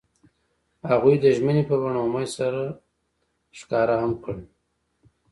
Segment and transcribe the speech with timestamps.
[0.89, 2.61] هغوی د ژمنې په بڼه امید سره
[3.57, 4.41] ښکاره هم کړه.